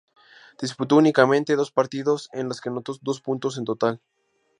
Disputó 0.59 0.95
únicamente 0.95 1.55
dos 1.55 1.69
partidos, 1.71 2.29
en 2.33 2.47
los 2.47 2.59
que 2.59 2.69
anotó 2.69 2.97
dos 3.03 3.21
puntos 3.21 3.59
en 3.59 3.65
total. 3.65 4.01